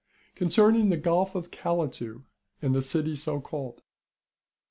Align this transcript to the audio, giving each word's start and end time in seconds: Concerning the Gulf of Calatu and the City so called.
Concerning 0.33 0.89
the 0.89 0.97
Gulf 0.97 1.35
of 1.35 1.51
Calatu 1.51 2.23
and 2.59 2.73
the 2.73 2.81
City 2.81 3.15
so 3.15 3.39
called. 3.39 3.83